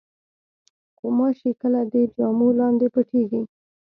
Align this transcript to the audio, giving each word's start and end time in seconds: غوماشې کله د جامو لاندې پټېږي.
غوماشې 0.99 1.51
کله 1.61 1.81
د 1.91 1.95
جامو 2.15 2.47
لاندې 2.59 2.87
پټېږي. 2.93 3.41